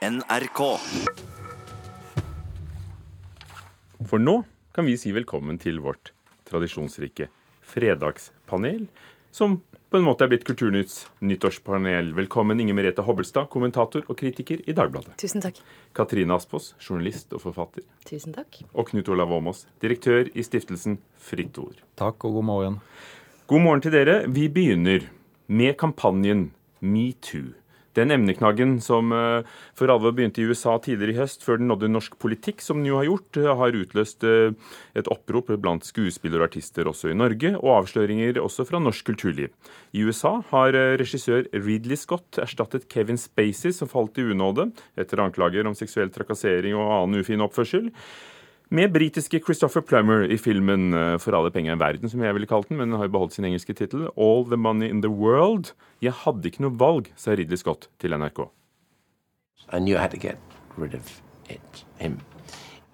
NRK. 0.00 0.60
For 4.08 4.16
nå 4.16 4.38
kan 4.72 4.86
vi 4.88 4.94
si 4.96 5.12
velkommen 5.12 5.58
til 5.60 5.82
vårt 5.84 6.14
tradisjonsrike 6.48 7.26
fredagspanel, 7.68 8.86
som 9.28 9.58
på 9.92 10.00
en 10.00 10.06
måte 10.06 10.24
er 10.24 10.32
blitt 10.32 10.46
Kulturnytts 10.48 11.02
nyttårspanel. 11.20 12.14
Velkommen 12.16 12.64
Inger 12.64 12.78
Merete 12.78 13.04
Hobbelstad, 13.04 13.50
kommentator 13.52 14.08
og 14.08 14.16
kritiker 14.16 14.64
i 14.64 14.72
Dagbladet. 14.72 15.18
Tusen 15.20 15.44
takk. 15.44 15.60
Katrine 15.92 16.32
Aspås, 16.32 16.72
journalist 16.80 17.36
og 17.36 17.44
forfatter. 17.44 17.84
Tusen 18.08 18.32
takk. 18.32 18.62
Og 18.72 18.88
Knut 18.94 19.12
Olav 19.12 19.36
Åmås, 19.36 19.66
direktør 19.84 20.32
i 20.32 20.46
stiftelsen 20.46 20.96
Fritt 21.20 21.60
Ord. 21.60 21.76
Takk 22.00 22.24
og 22.24 22.40
god 22.40 22.48
morgen. 22.54 22.80
God 23.52 23.68
morgen 23.68 23.84
til 23.84 23.92
dere. 23.92 24.22
Vi 24.32 24.48
begynner 24.48 25.10
med 25.52 25.76
kampanjen 25.76 26.54
Metoo. 26.80 27.50
Den 27.98 28.12
emneknaggen 28.14 28.76
som 28.84 29.10
eh, 29.10 29.46
for 29.74 29.90
alvor 29.90 30.14
begynte 30.14 30.42
i 30.42 30.46
USA 30.46 30.76
tidligere 30.78 31.16
i 31.16 31.18
høst, 31.18 31.42
før 31.42 31.58
den 31.58 31.70
nådde 31.72 31.90
norsk 31.90 32.14
politikk, 32.22 32.62
som 32.62 32.78
den 32.78 32.90
jo 32.92 33.00
har 33.00 33.08
gjort, 33.08 33.40
eh, 33.40 33.50
har 33.62 33.78
utløst 33.80 34.26
eh, 34.26 34.54
et 34.94 35.10
opprop 35.10 35.50
blant 35.58 35.86
skuespillere 35.86 36.44
og 36.44 36.52
artister 36.52 36.86
også 36.86 37.10
i 37.10 37.18
Norge, 37.18 37.56
og 37.58 37.80
avsløringer 37.80 38.38
også 38.38 38.68
fra 38.68 38.78
norsk 38.82 39.10
kulturliv. 39.10 39.50
I 39.90 40.04
USA 40.06 40.36
har 40.52 40.76
regissør 41.00 41.48
Ridley 41.50 41.98
Scott 41.98 42.38
erstattet 42.38 42.86
Kevin 42.92 43.18
Spacey, 43.18 43.74
som 43.74 43.90
falt 43.90 44.20
i 44.22 44.28
unåde 44.30 44.68
etter 45.00 45.24
anklager 45.24 45.66
om 45.66 45.74
seksuell 45.74 46.12
trakassering 46.14 46.76
og 46.78 46.92
annen 46.94 47.24
ufin 47.24 47.42
oppførsel 47.42 47.90
med 48.70 48.92
britiske 48.92 49.40
Christopher 49.42 49.82
Plummer 49.82 50.22
i 50.30 50.38
filmen 50.38 50.94
eh, 50.94 51.18
'For 51.18 51.34
alle 51.34 51.50
penger 51.50 51.74
i 51.74 51.78
verden', 51.78 52.08
som 52.08 52.22
jeg 52.22 52.34
ville 52.34 52.46
kalt 52.46 52.68
den, 52.68 52.76
men 52.76 52.88
den 52.88 52.96
har 52.96 53.04
jo 53.04 53.12
beholdt 53.16 53.32
sin 53.34 53.44
engelske 53.44 53.74
tittel, 53.74 54.08
'All 54.16 54.44
the 54.46 54.56
Money 54.56 54.88
in 54.88 55.02
the 55.02 55.10
World'. 55.10 55.74
Jeg 56.02 56.12
hadde 56.12 56.48
ikke 56.48 56.62
noe 56.62 56.78
valg, 56.78 57.12
sa 57.16 57.30
Ridley 57.30 57.56
Scott 57.56 57.88
til 57.98 58.10
NRK. 58.10 58.50
I 59.72 59.78
knew 59.78 59.96
I 59.96 60.00
had 60.00 60.10
to 60.10 60.16
get 60.16 60.38
rid 60.78 60.94
of 60.94 61.20
it, 61.48 61.86
him. 61.98 62.20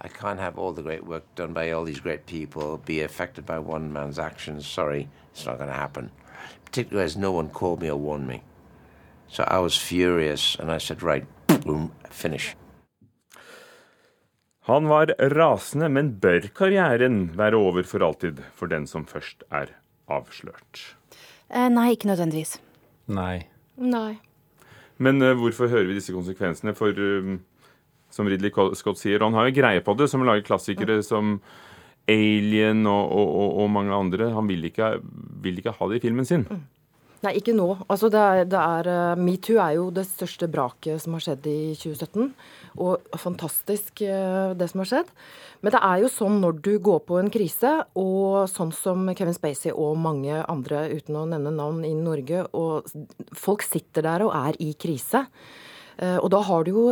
I 0.00 0.08
can't 0.08 0.40
have 0.40 0.58
all 0.58 0.72
the 0.72 0.82
great 0.82 1.06
work 1.06 1.24
done 1.34 1.54
by 1.54 1.70
all 1.70 1.84
these 1.84 2.00
great 2.00 2.26
people 2.26 2.78
be 2.86 3.00
affected 3.00 3.44
by 3.44 3.58
one 3.58 3.92
man's 3.92 4.18
actions. 4.18 4.66
Sorry, 4.66 5.08
it's 5.32 5.46
not 5.46 5.58
going 5.58 5.70
to 5.70 5.76
happen. 5.76 6.10
Particularly 6.64 7.04
as 7.04 7.16
no 7.16 7.32
one 7.32 7.48
called 7.48 7.82
me 7.82 7.90
or 7.90 7.98
warned 7.98 8.26
me. 8.26 8.42
So 9.28 9.44
I 9.44 9.58
was 9.58 9.76
furious 9.76 10.56
and 10.60 10.70
I 10.70 10.78
said, 10.78 11.02
right, 11.02 11.26
boom, 11.64 11.92
finish. 12.10 12.54
Han 14.66 14.88
var 14.90 15.12
rasende, 15.30 15.88
men 15.94 16.16
bør 16.18 16.48
karrieren 16.56 17.28
være 17.38 17.58
over 17.58 17.86
for 17.86 18.02
alltid 18.02 18.40
for 18.58 18.70
den 18.70 18.88
som 18.90 19.04
først 19.06 19.44
er 19.54 19.76
avslørt? 20.10 20.80
Eh, 21.46 21.68
nei, 21.70 21.92
ikke 21.94 22.10
nødvendigvis. 22.10 22.56
Nei. 23.06 23.46
Nei. 23.78 24.16
Men 24.98 25.22
uh, 25.22 25.36
hvorfor 25.38 25.70
hører 25.70 25.86
vi 25.86 26.00
disse 26.00 26.14
konsekvensene? 26.14 26.74
For 26.74 26.90
uh, 26.98 27.36
som 28.10 28.26
Ridley 28.26 28.50
Scott 28.74 28.98
sier, 28.98 29.22
han 29.22 29.36
har 29.38 29.46
jo 29.46 29.56
greie 29.60 29.84
på 29.86 29.94
det, 29.98 30.08
som 30.10 30.24
lager 30.26 30.46
klassikere 30.46 30.98
som 31.06 31.36
Alien 32.10 32.86
og, 32.86 33.04
og, 33.06 33.30
og, 33.36 33.54
og 33.62 33.70
mange 33.70 33.94
andre. 33.94 34.32
Han 34.34 34.50
vil 34.50 34.66
ikke, 34.66 34.96
vil 35.46 35.62
ikke, 35.62 35.74
ha 35.78 35.90
det 35.90 36.00
i 36.00 36.04
filmen 36.08 36.26
sin. 36.26 36.46
Mm. 36.50 36.64
Nei, 37.26 37.40
ikke 37.40 37.56
nå. 37.56 37.72
Altså, 37.90 38.06
det 38.12 38.20
er, 38.22 38.44
det 38.46 38.58
er, 38.60 38.86
uh, 38.86 39.18
Metoo 39.18 39.56
er 39.58 39.72
jo 39.80 39.88
det 39.94 40.04
største 40.06 40.46
braket 40.50 41.02
som 41.02 41.16
har 41.16 41.24
skjedd 41.24 41.48
i 41.50 41.58
2017. 41.74 42.28
Og 42.76 43.18
fantastisk 43.18 44.02
det 44.04 44.66
som 44.68 44.82
har 44.82 44.88
skjedd. 44.90 45.12
Men 45.64 45.72
det 45.72 45.80
er 45.88 46.02
jo 46.02 46.10
sånn 46.12 46.36
når 46.42 46.58
du 46.62 46.72
går 46.84 47.00
på 47.08 47.16
en 47.18 47.30
krise, 47.32 47.70
og 47.98 48.44
sånn 48.52 48.70
som 48.76 49.08
Kevin 49.16 49.34
Spacey 49.34 49.72
og 49.72 49.96
mange 49.98 50.42
andre, 50.44 50.84
uten 50.92 51.16
å 51.16 51.24
nevne 51.30 51.54
navn, 51.56 51.80
i 51.88 51.94
Norge, 51.96 52.44
og 52.52 52.86
folk 53.34 53.64
sitter 53.64 54.04
der 54.04 54.26
og 54.26 54.34
er 54.36 54.60
i 54.62 54.74
krise. 54.76 55.24
Og 56.20 56.28
da 56.28 56.42
har 56.44 56.66
du 56.66 56.74
jo 56.74 56.84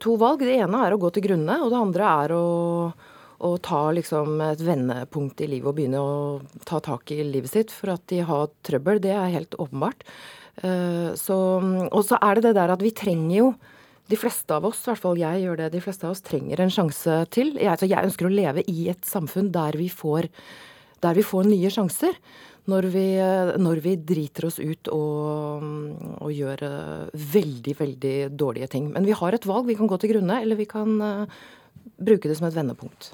to 0.00 0.16
valg. 0.16 0.40
Det 0.40 0.56
ene 0.56 0.80
er 0.86 0.96
å 0.96 1.02
gå 1.02 1.12
til 1.12 1.26
grunne, 1.28 1.60
og 1.60 1.68
det 1.74 1.82
andre 1.84 2.14
er 2.24 2.34
å, 2.38 2.46
å 3.44 3.52
ta 3.60 3.82
liksom 3.92 4.40
et 4.44 4.62
vendepunkt 4.64 5.40
i 5.44 5.50
livet 5.50 5.68
og 5.68 5.76
begynne 5.76 6.00
å 6.00 6.16
ta 6.68 6.80
tak 6.84 7.12
i 7.12 7.20
livet 7.26 7.52
sitt 7.52 7.74
for 7.74 7.92
at 7.96 8.04
de 8.12 8.22
har 8.24 8.50
trøbbel. 8.66 9.00
Det 9.04 9.12
er 9.12 9.34
helt 9.34 9.56
åpenbart. 9.60 10.06
Så, 11.20 11.36
og 11.92 12.02
så 12.08 12.16
er 12.24 12.38
det 12.38 12.46
det 12.46 12.54
der 12.56 12.72
at 12.72 12.80
vi 12.80 12.94
trenger 12.96 13.36
jo 13.36 13.48
de 14.06 14.18
fleste 14.18 14.54
av 14.54 14.66
oss, 14.68 14.84
i 14.84 14.90
hvert 14.92 15.02
fall 15.02 15.18
jeg 15.18 15.42
gjør 15.42 15.60
det, 15.60 15.72
de 15.74 15.82
fleste 15.82 16.06
av 16.06 16.14
oss 16.14 16.22
trenger 16.24 16.62
en 16.62 16.72
sjanse 16.72 17.16
til. 17.34 17.56
Jeg, 17.58 17.70
altså 17.72 17.88
jeg 17.90 18.06
ønsker 18.06 18.28
å 18.28 18.32
leve 18.32 18.62
i 18.70 18.86
et 18.92 19.02
samfunn 19.06 19.50
der 19.54 19.78
vi 19.78 19.88
får, 19.90 20.28
der 21.02 21.18
vi 21.18 21.24
får 21.26 21.48
nye 21.50 21.72
sjanser. 21.74 22.18
Når 22.66 22.88
vi, 22.90 23.04
når 23.62 23.78
vi, 23.78 23.92
driter 24.02 24.48
oss 24.48 24.56
ut 24.58 24.88
og, 24.90 25.66
og, 26.16 26.30
gjør 26.34 26.64
veldig, 27.14 27.74
veldig 27.78 28.14
dårlige 28.34 28.66
ting. 28.72 28.88
Men 28.90 29.06
vi 29.06 29.14
har 29.14 29.36
et 29.36 29.46
valg. 29.46 29.68
Vi 29.68 29.76
kan 29.78 29.86
gå 29.86 29.98
til 30.02 30.10
grunne, 30.16 30.40
eller 30.42 30.58
vi 30.58 30.66
kan 30.66 30.96
uh, 30.98 31.36
bruke 31.94 32.26
det 32.26 32.34
som 32.40 32.48
et 32.48 32.56
vendepunkt. 32.56 33.12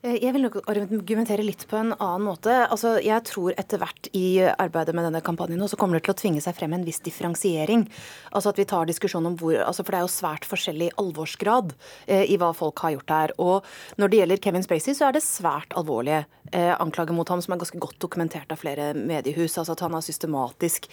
Jeg 0.00 0.32
vil 0.32 0.48
argumentere 0.48 1.44
litt 1.44 1.66
på 1.68 1.76
en 1.76 1.90
annen 1.92 2.22
måte. 2.24 2.54
Altså, 2.72 2.94
jeg 3.04 3.20
tror 3.28 3.52
etter 3.60 3.82
hvert 3.82 4.08
i 4.16 4.40
arbeidet 4.40 4.94
med 4.96 5.04
denne 5.04 5.20
kampanjen 5.20 5.60
så 5.68 5.76
kommer 5.76 5.98
det 5.98 6.06
til 6.06 6.14
å 6.14 6.20
tvinge 6.22 6.40
seg 6.40 6.56
frem 6.56 6.72
en 6.72 6.86
viss 6.86 7.02
differensiering. 7.04 7.84
Altså 8.32 8.54
at 8.54 8.62
vi 8.62 8.64
tar 8.70 8.88
diskusjon 8.88 9.28
om 9.28 9.36
hvor 9.36 9.58
altså 9.60 9.84
For 9.84 9.92
det 9.92 10.00
er 10.00 10.06
jo 10.06 10.14
svært 10.14 10.48
forskjellig 10.48 10.88
alvorsgrad 11.02 11.74
eh, 12.06 12.24
i 12.32 12.40
hva 12.40 12.48
folk 12.56 12.80
har 12.80 12.94
gjort 12.96 13.12
her. 13.12 13.34
Og 13.44 14.00
når 14.00 14.08
det 14.08 14.22
gjelder 14.22 14.42
Kevin 14.46 14.64
Spacey, 14.64 14.96
så 14.96 15.10
er 15.10 15.18
det 15.18 15.24
svært 15.26 15.76
alvorlige 15.76 16.24
eh, 16.50 16.72
anklager 16.80 17.16
mot 17.16 17.28
ham 17.28 17.42
som 17.42 17.54
er 17.54 17.60
ganske 17.62 17.80
godt 17.80 17.98
dokumentert 18.02 18.50
av 18.52 18.60
flere 18.60 18.90
mediehus. 18.94 19.56
Altså 19.58 19.76
at 19.76 19.84
han 19.84 19.94
har 19.96 20.04
systematisk 20.04 20.88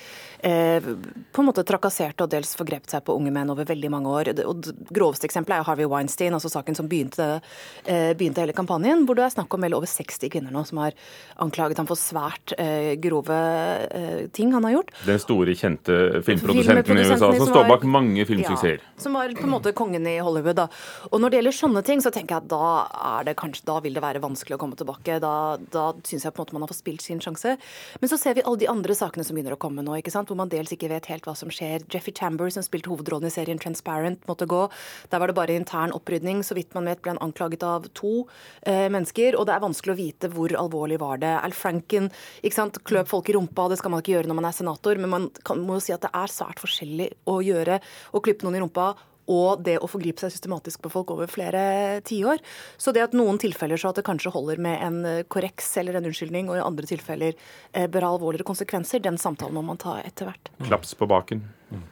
eh, 0.46 0.82
på 0.82 1.44
en 1.44 1.50
måte 1.50 1.66
trakassert 1.68 2.22
og 2.24 2.32
dels 2.34 2.54
forgrepet 2.58 2.94
seg 2.94 3.06
på 3.08 3.16
unge 3.18 3.34
menn 3.34 3.52
over 3.54 3.68
veldig 3.70 3.92
mange 3.94 4.14
år. 4.14 4.32
Og 4.48 4.70
groveste 4.94 5.28
eksempelet 5.30 5.62
er 5.62 5.68
Harvey 5.68 5.90
Weinstein, 5.90 6.36
altså 6.38 6.52
saken 6.54 6.78
som 6.78 6.90
begynte, 6.90 7.40
eh, 7.86 8.12
begynte 8.18 8.44
hele 8.44 8.56
kampanjen 8.58 9.06
hvor 9.08 9.18
det 9.18 9.28
er 9.28 9.36
snakk 9.36 9.54
om 9.54 9.66
vel 9.66 9.78
over 9.78 9.90
60 9.90 10.32
kvinner 10.34 10.54
nå 10.54 10.64
som 10.68 10.82
har 10.84 10.98
anklaget 11.44 11.80
ham 11.82 11.90
for 11.90 12.00
svært 12.00 12.54
eh, 12.58 12.96
grove 13.02 13.38
eh, 13.38 14.28
ting 14.36 14.54
han 14.56 14.66
har 14.68 14.78
gjort. 14.78 14.94
Den 15.08 15.22
store, 15.22 15.56
kjente 15.58 16.22
filmprodusenten 16.26 17.00
i 17.00 17.06
USA 17.08 17.18
som, 17.22 17.36
som 17.40 17.52
står 17.52 17.70
bak 17.72 17.86
mange 17.88 18.26
filmsuksesser. 18.28 18.82
Ja, 18.84 19.02
som 19.02 19.16
var 19.18 19.32
på 19.38 19.46
en 19.48 19.54
måte 19.54 19.74
kongen 19.78 20.08
i 20.10 20.18
Hollywood. 20.24 20.58
Da. 20.58 20.68
Og 21.12 21.22
når 21.22 21.32
det 21.32 21.40
gjelder 21.40 21.58
sånne 21.60 21.84
ting, 21.88 22.04
så 22.04 22.12
tenker 22.14 22.38
jeg 22.38 22.46
at 22.46 22.52
da, 22.52 22.72
er 23.18 23.28
det 23.30 23.38
kanskje, 23.40 23.66
da 23.70 23.78
vil 23.84 23.98
det 23.98 24.04
være 24.04 24.22
vanskelig 24.24 24.58
å 24.58 24.62
komme 24.62 24.78
tilbake. 24.80 25.20
Da, 25.24 25.34
da 25.74 25.86
syns 26.08 26.28
jeg 26.28 26.36
på 26.36 26.42
en 26.42 26.46
måte 26.46 26.58
man 26.58 26.66
har 26.66 26.72
fått 26.72 26.82
spilt 26.82 27.06
sin 27.06 27.22
sjanse. 27.24 27.56
Men 28.02 28.12
så 28.12 28.20
ser 28.20 28.38
vi 28.38 28.44
alle 28.44 28.62
de 28.62 28.70
andre 28.72 28.96
sakene 28.98 29.26
som 29.28 29.38
begynner 29.38 29.56
å 29.56 29.62
komme 29.62 29.86
nå, 29.86 29.96
ikke 30.00 30.14
sant? 30.14 30.28
hvor 30.28 30.40
man 30.40 30.52
dels 30.52 30.74
ikke 30.76 30.90
vet 30.92 31.08
helt 31.12 31.28
hva 31.28 31.36
som 31.38 31.52
skjer. 31.54 31.86
Jeffrey 31.94 32.16
Chamber, 32.18 32.52
som 32.54 32.66
spilte 32.66 32.92
hovedrollen 32.92 33.30
i 33.30 33.34
serien 33.34 33.62
Transparent, 33.62 34.26
måtte 34.28 34.50
gå. 34.50 34.66
Der 35.12 35.24
var 35.24 35.32
det 35.32 35.38
bare 35.38 35.56
intern 35.56 35.96
opprydning. 35.96 36.44
Så 36.44 36.58
vidt 36.58 36.76
man 36.76 36.90
vet 36.90 37.02
ble 37.04 37.16
han 37.16 37.24
anklaget 37.24 37.64
av 37.68 37.88
to. 37.98 38.28
Eh, 38.68 38.88
mennesker, 38.92 39.38
og 39.40 39.48
det 39.48 39.56
er 39.56 39.64
vanskelig 39.64 39.94
å 39.94 40.00
vite 40.00 40.32
hvor 40.34 40.54
alvorlig 40.60 41.00
var 41.02 41.22
det. 41.24 41.34
Al 41.40 41.56
Franken 41.56 42.12
ikke 42.42 42.58
sant, 42.58 42.82
kløp 42.88 43.10
folk 43.10 43.30
i 43.30 43.38
rumpa, 43.38 43.68
det 43.72 43.80
skal 43.82 43.94
man 43.94 44.04
ikke 44.04 44.16
gjøre 44.18 44.32
når 44.32 44.40
man 44.40 44.50
er 44.50 44.58
senator, 44.58 45.02
men 45.02 45.14
man 45.14 45.30
kan, 45.48 45.62
må 45.64 45.78
jo 45.78 45.86
si 45.88 45.96
at 45.96 46.04
det 46.06 46.14
er 46.16 46.34
svært 46.34 46.64
forskjellig 46.64 47.12
å 47.30 47.40
gjøre 47.46 47.80
å 48.14 48.24
klippe 48.24 48.48
noen 48.48 48.60
i 48.60 48.64
rumpa 48.64 48.92
og 49.32 49.64
det 49.66 49.78
å 49.84 49.90
forgripe 49.92 50.24
seg 50.24 50.34
systematisk 50.34 50.84
på 50.84 50.92
folk 50.94 51.12
over 51.16 51.30
flere 51.32 51.62
tiår. 52.08 52.42
Så 52.80 52.94
det 52.96 53.06
at 53.06 53.18
noen 53.18 53.40
tilfeller 53.42 53.80
så 53.80 53.92
at 53.92 54.00
det 54.00 54.06
kanskje 54.08 54.34
holder 54.36 54.62
med 54.64 54.84
en 54.84 55.00
korreks 55.32 55.70
eller 55.82 56.00
en 56.00 56.10
unnskyldning, 56.10 56.52
og 56.52 56.60
i 56.60 56.66
andre 56.66 56.90
tilfeller 56.90 57.36
eh, 57.36 57.88
bør 57.92 58.08
ha 58.08 58.14
alvorligere 58.16 58.48
konsekvenser, 58.48 59.04
den 59.04 59.20
samtalen 59.22 59.58
må 59.58 59.66
man 59.68 59.82
ta 59.82 60.00
etter 60.04 60.30
hvert. 60.30 60.54
Klaps 60.68 60.96
på 60.98 61.10
baken. 61.10 61.44
Mm. 61.72 61.84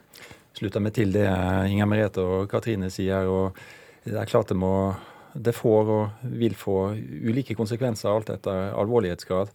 Slutter 0.56 0.80
meg 0.80 0.96
til 0.96 1.12
det 1.12 1.26
Inger 1.68 1.88
Merete 1.90 2.24
og 2.24 2.48
Katrine 2.50 2.88
sier. 2.92 3.28
og 3.28 3.58
det 4.06 4.16
er 4.20 4.28
klart 4.30 4.48
det 4.48 4.56
må 4.56 4.94
det 5.36 5.52
får 5.52 5.88
og 5.92 6.28
vil 6.40 6.54
få 6.56 6.94
ulike 6.96 7.56
konsekvenser 7.58 8.08
alt 8.08 8.30
etter 8.32 8.70
alvorlighetsgrad. 8.78 9.50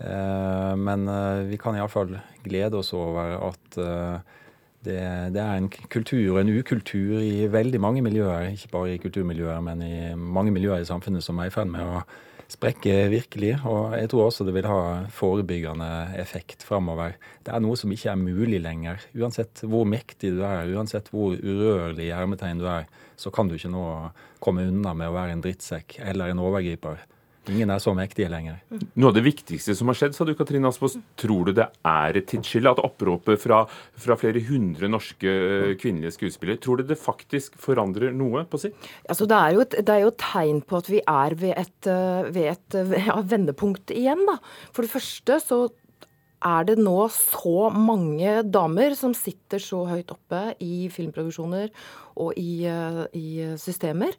Eh, 0.00 0.76
men 0.80 1.08
eh, 1.08 1.46
vi 1.50 1.58
kan 1.60 1.76
iallfall 1.76 2.14
glede 2.44 2.78
oss 2.80 2.94
over 2.96 3.36
at 3.50 3.80
eh, 3.80 4.38
det, 4.86 4.98
det, 5.34 5.42
er 5.42 5.58
en 5.58 5.68
kultur 5.68 6.34
og 6.34 6.40
en 6.40 6.52
ukultur 6.56 7.20
i 7.20 7.46
veldig 7.52 7.80
mange 7.82 8.02
miljøer, 8.04 8.48
ikke 8.54 8.72
bare 8.72 8.94
i 8.94 9.00
kulturmiljøer, 9.02 9.60
men 9.64 9.82
i 9.84 9.94
mange 10.16 10.54
miljøer 10.54 10.80
i 10.80 10.88
samfunnet 10.88 11.24
som 11.24 11.38
er 11.38 11.50
i 11.50 11.54
ferd 11.54 11.68
med 11.72 11.84
å 11.84 12.02
sprekke 12.50 12.94
virkelig. 13.12 13.52
Og 13.68 13.94
jeg 13.98 14.10
tror 14.10 14.26
også 14.26 14.46
det 14.46 14.54
vil 14.56 14.68
ha 14.70 14.80
forebyggende 15.14 15.90
effekt 16.20 16.64
framover. 16.66 17.14
Det 17.46 17.54
er 17.54 17.62
noe 17.62 17.78
som 17.78 17.92
ikke 17.92 18.12
er 18.12 18.20
mulig 18.20 18.60
lenger. 18.62 19.04
Uansett 19.18 19.62
hvor 19.62 19.86
mektig 19.88 20.34
du 20.36 20.42
er, 20.46 20.72
uansett 20.74 21.12
hvor 21.12 21.36
urørlig 21.36 22.08
i 22.08 22.16
hermetegn 22.16 22.62
du 22.62 22.66
er, 22.70 22.88
så 23.20 23.32
kan 23.34 23.48
du 23.48 23.56
ikke 23.56 23.72
nå 23.72 23.86
komme 24.42 24.66
unna 24.70 24.94
med 24.96 25.10
å 25.10 25.16
være 25.16 25.36
en 25.36 25.44
drittsekk 25.44 26.00
eller 26.08 26.32
en 26.32 26.42
overgriper. 26.42 27.04
Ingen 27.50 27.72
er 27.74 27.82
så 27.82 27.94
mektige 27.96 28.30
lenger. 28.30 28.60
Noe 28.94 29.10
av 29.10 29.16
det 29.16 29.24
viktigste 29.26 29.74
som 29.76 29.90
har 29.90 29.98
skjedd, 29.98 30.14
sa 30.16 30.26
du 30.26 30.32
Katrine 30.38 30.70
Aspaas, 30.70 30.96
tror 31.20 31.50
du 31.50 31.54
det 31.56 31.66
er 31.86 32.18
et 32.20 32.28
tidsskille? 32.30 32.70
At 32.70 32.82
oppropet 32.84 33.40
fra, 33.42 33.62
fra, 33.98 34.16
flere 34.20 34.42
hundre 34.46 34.90
norske 34.92 35.30
eh, 35.30 35.74
kvinnelige 35.80 36.14
skuespillere, 36.18 36.60
tror 36.62 36.80
du 36.80 36.90
det 36.90 36.98
faktisk 37.00 37.58
forandrer 37.60 38.14
noe 38.16 38.44
på 38.50 38.60
sikt? 38.62 38.88
Altså, 39.10 39.26
det, 39.30 39.40
er 39.40 39.56
jo 39.56 39.64
et, 39.66 39.78
det 39.86 39.96
er 39.96 40.04
jo 40.04 40.12
et 40.12 40.20
tegn 40.22 40.62
på 40.62 40.80
at 40.80 40.90
vi 40.92 41.02
er 41.02 41.36
ved 41.40 41.54
et, 41.58 41.90
eh, 41.90 42.30
ved 42.30 42.52
et 42.54 42.80
ja, 43.10 43.18
vendepunkt 43.34 43.94
igjen. 43.94 44.24
Da. 44.28 44.38
For 44.76 44.86
det 44.86 44.94
første 44.94 45.40
så 45.42 45.62
er 46.40 46.68
det 46.68 46.76
nå 46.80 46.96
så 47.12 47.68
mange 47.74 48.40
damer 48.48 48.94
som 48.96 49.12
sitter 49.16 49.60
så 49.60 49.82
høyt 49.90 50.12
oppe 50.14 50.54
i 50.64 50.88
filmproduksjoner 50.92 51.68
og 52.20 52.38
i, 52.40 52.64
eh, 52.68 53.02
i 53.16 53.26
systemer 53.60 54.16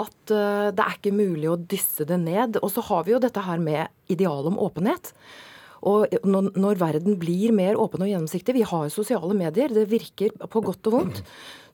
at 0.00 0.34
uh, 0.34 0.70
det 0.74 0.84
er 0.84 0.94
ikke 0.96 1.14
mulig 1.14 1.50
å 1.50 1.58
dysse 1.58 2.06
det 2.06 2.18
ned. 2.22 2.60
Og 2.62 2.70
så 2.74 2.82
har 2.88 3.04
vi 3.06 3.14
jo 3.14 3.20
dette 3.22 3.42
her 3.42 3.60
med 3.62 3.90
ideal 4.10 4.48
om 4.50 4.58
åpenhet. 4.62 5.12
Og 5.84 6.14
når, 6.24 6.48
når, 6.56 6.78
verden 6.80 7.18
blir 7.20 7.52
mer 7.54 7.76
åpen 7.78 8.02
og 8.02 8.08
gjennomsiktig, 8.08 8.56
vi 8.56 8.64
har 8.66 8.88
sosiale 8.90 9.36
medier, 9.36 9.70
det 9.74 9.84
virker 9.90 10.32
på 10.50 10.62
godt 10.64 10.88
og 10.88 10.96
vondt, 10.96 11.20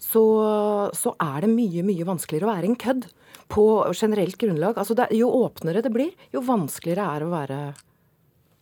så, 0.02 0.24
så 0.96 1.14
er 1.22 1.46
det 1.46 1.52
mye, 1.52 1.84
mye 1.86 2.08
vanskeligere 2.08 2.48
å 2.48 2.52
være 2.52 2.70
en 2.72 2.80
kødd 2.80 3.06
på 3.52 3.68
generelt 3.94 4.40
grunnlag. 4.40 4.80
Altså 4.80 4.98
det, 4.98 5.12
jo 5.14 5.30
åpnere 5.44 5.84
det 5.86 5.94
blir, 5.94 6.10
jo 6.34 6.42
vanskeligere 6.44 7.06
er 7.06 7.22
det 7.22 7.30
å 7.30 7.34
være 7.36 7.62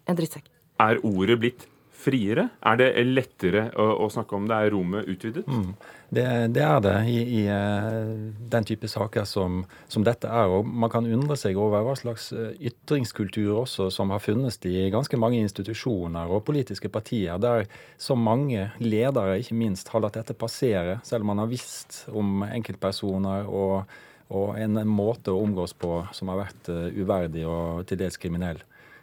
en 0.08 0.20
drittsekk. 0.20 0.52
Er 0.78 1.00
ordet 1.06 1.38
blitt 1.42 1.68
friere? 1.98 2.48
Er 2.62 2.78
det 2.78 2.88
lettere 3.06 3.68
å, 3.74 3.86
å 4.04 4.08
snakke 4.12 4.36
om 4.38 4.46
det? 4.48 4.56
Er 4.56 4.72
rommet 4.74 5.08
utvidet? 5.10 5.44
Mm. 5.48 5.72
Det, 6.08 6.24
det, 6.54 6.62
er 6.64 6.78
det 6.80 6.94
i, 7.10 7.16
i 7.36 7.40
uh, 7.50 8.12
den 8.48 8.64
type 8.68 8.88
saker 8.88 9.26
som, 9.28 9.60
som, 9.90 10.04
dette 10.06 10.30
er. 10.30 10.48
Og 10.48 10.68
man 10.68 10.92
kan 10.92 11.08
undre 11.08 11.36
seg 11.36 11.58
over 11.60 11.84
hva 11.84 11.96
slags 11.98 12.30
eh, 12.32 12.54
ytringskultur 12.70 13.64
også 13.64 13.90
som 13.92 14.14
har 14.14 14.22
funnes 14.24 14.56
i 14.70 14.88
ganske 14.94 15.20
mange 15.20 15.42
institusjoner 15.42 16.30
og 16.32 16.46
politiske 16.48 16.90
partier, 16.92 17.36
der 17.42 17.66
så 18.00 18.16
mange 18.16 18.70
ledere 18.80 19.40
ikke 19.42 19.58
minst 19.58 19.92
har 19.92 20.04
latt 20.04 20.16
dette 20.20 20.38
passere, 20.38 21.00
selv 21.04 21.26
om 21.26 21.34
man 21.34 21.44
har 21.44 21.50
visst 21.50 22.04
om 22.08 22.46
enkeltpersoner 22.46 23.50
og, 23.50 23.98
og 24.32 24.56
en 24.56 24.80
måte 24.88 25.34
å 25.34 25.42
omgås 25.42 25.76
på 25.76 26.00
som 26.16 26.32
har 26.32 26.44
vært 26.46 26.72
uh, 26.72 26.88
uverdig 26.94 27.44
og 27.48 27.84
til 27.90 28.00
dels 28.00 28.20
kriminell 28.20 28.62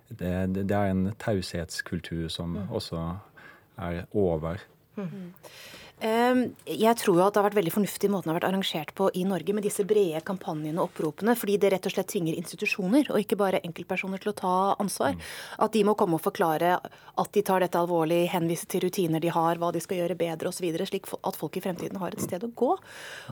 det, 0.10 0.56
det, 0.56 0.72
er 0.72 0.92
en 0.92 1.14
taushetskultur 1.20 2.28
som 2.28 2.50
mm. 2.50 2.70
også 2.70 3.18
er 3.78 4.04
over. 4.14 4.56
Mm. 4.96 5.34
Jeg 5.96 6.98
tror 7.00 7.16
jo 7.16 7.24
at 7.24 7.32
det 7.32 7.40
har 7.40 7.46
vært 7.48 7.56
veldig 7.56 7.72
fornuftig 7.72 8.10
måten 8.12 8.28
det 8.28 8.34
har 8.34 8.40
vært 8.42 8.50
arrangert 8.50 8.92
på 8.98 9.08
i 9.16 9.24
Norge 9.28 9.54
med 9.56 9.64
disse 9.64 9.86
brede 9.88 10.20
kampanjene 10.28 10.82
og 10.82 10.90
oppropene, 10.90 11.36
fordi 11.40 11.56
det 11.62 11.72
rett 11.72 11.88
og 11.88 11.94
slett 11.94 12.10
tvinger 12.12 12.36
institusjoner 12.36 13.08
og 13.14 13.22
ikke 13.22 13.38
bare 13.40 13.62
enkeltpersoner 13.64 14.20
til 14.20 14.34
å 14.34 14.36
ta 14.36 14.56
ansvar. 14.82 15.16
Mm. 15.16 15.24
At 15.64 15.72
de 15.72 15.84
må 15.88 15.96
komme 15.96 16.20
og 16.20 16.26
forklare 16.26 16.74
at 17.16 17.32
de 17.32 17.44
tar 17.48 17.64
dette 17.64 17.80
alvorlig, 17.80 18.26
henvise 18.34 18.68
til 18.68 18.84
rutiner 18.84 19.24
de 19.24 19.32
har, 19.32 19.56
hva 19.62 19.72
de 19.72 19.80
skal 19.84 20.02
gjøre 20.02 20.18
bedre 20.20 20.52
osv., 20.52 20.68
slik 20.84 21.08
at 21.16 21.40
folk 21.40 21.56
i 21.56 21.64
fremtiden 21.64 22.02
har 22.02 22.12
et 22.12 22.26
sted 22.26 22.44
å 22.44 22.52
gå. 22.52 22.74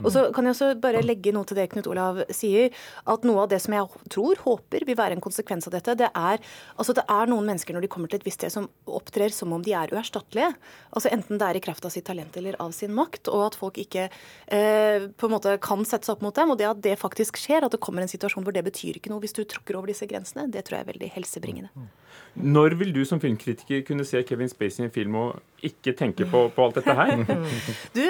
Og 0.00 0.08
så 0.14 0.24
kan 0.34 0.48
jeg 0.48 0.56
også 0.56 0.70
bare 0.80 1.04
legge 1.04 1.34
noe 1.36 1.44
til 1.44 1.60
det 1.60 1.68
Knut 1.74 1.90
Olav 1.92 2.22
sier, 2.32 2.72
at 3.04 3.28
noe 3.28 3.44
av 3.44 3.52
det 3.52 3.60
som 3.60 3.76
jeg 3.76 4.08
tror, 4.14 4.40
håper, 4.46 4.88
vil 4.88 4.98
være 4.98 5.18
en 5.18 5.24
konsekvens 5.24 5.68
av 5.68 5.76
dette, 5.76 5.98
det 6.00 6.08
er 6.08 6.40
altså 6.80 6.96
det 6.96 7.04
er 7.12 7.28
noen 7.28 7.44
mennesker 7.52 7.76
når 7.76 7.84
de 7.84 7.92
kommer 7.92 8.08
til 8.08 8.22
et 8.22 8.26
visst 8.26 8.40
sted 8.40 8.52
som 8.56 8.70
opptrer 8.88 9.34
som 9.34 9.52
om 9.52 9.62
de 9.64 9.76
er 9.76 9.92
uerstattelige. 9.92 10.54
Altså 10.96 11.12
enten 11.12 11.40
det 11.40 11.50
er 11.50 11.60
i 11.60 11.64
kraft 11.64 11.84
av 11.84 11.92
sitt 11.92 12.06
talent 12.08 12.36
eller 12.40 12.53
av 12.62 12.74
sin 12.76 12.94
makt, 12.94 13.30
og 13.32 13.46
at 13.48 13.58
folk 13.58 13.80
ikke 13.82 14.08
eh, 14.08 15.08
på 15.08 15.28
en 15.28 15.34
måte 15.34 15.56
kan 15.64 15.84
sette 15.88 16.08
seg 16.08 16.16
opp 16.16 16.24
mot 16.26 16.36
dem. 16.36 16.54
Og 16.54 16.60
det 16.60 16.70
at 16.70 16.82
det 16.84 16.96
faktisk 17.00 17.40
skjer, 17.40 17.66
at 17.66 17.74
det 17.74 17.82
kommer 17.84 18.04
en 18.04 18.10
situasjon 18.10 18.46
hvor 18.46 18.54
det 18.54 18.64
betyr 18.66 19.00
ikke 19.00 19.12
noe 19.12 19.22
hvis 19.24 19.36
du 19.36 19.44
tråkker 19.44 19.78
over 19.78 19.92
disse 19.92 20.08
grensene, 20.10 20.46
det 20.52 20.66
tror 20.66 20.78
jeg 20.80 20.86
er 20.86 20.92
veldig 20.92 21.12
helsebringende. 21.18 21.88
Når 22.34 22.74
vil 22.80 22.92
du 22.94 23.04
som 23.06 23.20
filmkritiker 23.22 23.84
kunne 23.86 24.04
se 24.06 24.22
Kevin 24.26 24.50
Spacey 24.50 24.82
i 24.82 24.88
en 24.88 24.94
film 24.94 25.14
og 25.20 25.42
ikke 25.64 25.94
tenke 25.96 26.26
på, 26.28 26.40
på 26.52 26.64
alt 26.64 26.78
dette 26.80 26.94
her? 26.98 27.22
du, 27.96 28.02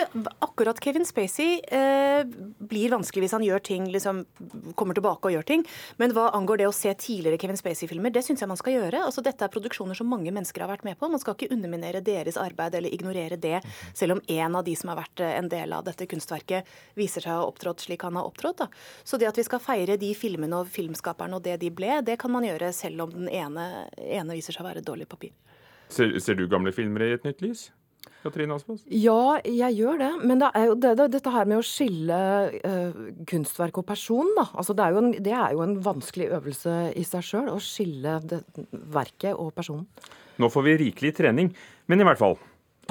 akkurat 0.43 0.81
Kevin 0.83 1.05
Spacey 1.07 1.61
eh, 1.69 2.25
blir 2.59 2.95
vanskelig 2.95 3.27
hvis 3.27 3.35
han 3.37 3.45
gjør 3.45 3.63
ting, 3.69 3.89
liksom 3.93 4.23
kommer 4.79 4.97
tilbake 4.97 5.29
og 5.29 5.37
gjør 5.37 5.47
ting. 5.51 5.67
Men 6.01 6.15
hva 6.17 6.31
angår 6.35 6.63
det 6.63 6.69
å 6.71 6.75
se 6.75 6.93
tidligere 6.99 7.39
Kevin 7.43 7.61
Spacey-filmer, 7.61 8.15
det 8.15 8.25
syns 8.27 8.43
jeg 8.43 8.51
man 8.51 8.61
skal 8.61 8.79
gjøre. 8.79 9.05
Altså, 9.07 9.23
dette 9.25 9.45
er 9.45 9.53
produksjoner 9.53 9.99
som 9.99 10.09
mange 10.11 10.33
mennesker 10.33 10.65
har 10.65 10.73
vært 10.73 10.89
med 10.89 10.99
på. 10.99 11.11
Man 11.13 11.23
skal 11.23 11.37
ikke 11.37 11.53
underminere 11.55 12.03
deres 12.05 12.41
arbeid 12.41 12.79
eller 12.81 12.97
ignorere 12.97 13.39
det, 13.41 13.61
selv 13.93 14.17
om 14.17 14.25
en 14.25 14.59
av 14.59 14.65
de 14.67 14.75
som 14.81 14.95
har 14.95 15.03
vært 15.05 15.25
eh, 15.25 15.37
en 15.37 15.53
del 15.53 15.77
av 15.77 15.85
dette 15.87 16.09
kunstverket, 16.11 16.75
viser 16.99 17.27
seg 17.27 17.37
å 17.37 17.45
ha 17.45 17.53
opptrådt 17.53 17.85
slik 17.87 18.09
han 18.09 18.17
har 18.19 18.33
opptrådt. 18.33 18.65
Da. 18.65 18.71
Så 19.05 19.21
det 19.21 19.29
at 19.29 19.39
vi 19.39 19.47
skal 19.47 19.63
feire 19.63 20.01
de 20.01 20.15
filmene 20.17 20.65
og 20.65 20.73
filmskaperne 20.73 21.37
og 21.37 21.45
det 21.45 21.61
de 21.61 21.71
ble, 21.75 22.01
det 22.09 22.19
kan 22.25 22.33
man 22.33 22.49
gjøre 22.49 22.73
selv 22.75 23.07
om 23.07 23.15
den 23.15 23.29
ene 23.29 23.69
ene 23.99 24.37
viser 24.37 24.57
seg 24.57 24.65
å 24.65 24.69
være 24.69 24.85
dårlig 24.85 25.09
papir. 25.11 25.33
Ser, 25.93 26.15
ser 26.23 26.39
du 26.39 26.47
gamle 26.51 26.73
filmer 26.75 27.05
i 27.07 27.15
et 27.17 27.27
nytt 27.27 27.43
lys? 27.45 27.69
Ja, 28.89 29.37
jeg 29.45 29.77
gjør 29.77 29.99
det. 30.01 30.11
Men 30.25 30.41
det 30.41 30.49
er 30.57 30.67
jo 30.71 30.77
det, 30.81 30.95
det, 30.97 31.07
dette 31.13 31.33
her 31.35 31.49
med 31.49 31.61
å 31.61 31.67
skille 31.67 32.19
uh, 32.57 32.99
kunstverk 33.29 33.81
og 33.83 33.87
person, 33.89 34.31
da. 34.39 34.47
Altså, 34.57 34.77
det, 34.77 34.87
er 34.87 34.99
en, 35.01 35.13
det, 35.13 35.35
er 35.37 35.53
jo 35.57 35.65
en, 35.65 35.77
vanskelig 35.85 36.31
øvelse 36.39 36.75
i 36.97 37.05
seg 37.05 37.27
sjøl, 37.27 37.53
å 37.53 37.61
skille 37.63 38.17
verket 38.73 39.37
og 39.37 39.53
personen. 39.57 39.85
Nå 40.41 40.51
får 40.51 40.67
vi 40.67 40.77
rikelig 40.87 41.15
trening, 41.21 41.53
men 41.91 42.01
i 42.01 42.09
hvert 42.09 42.21
fall. 42.21 42.39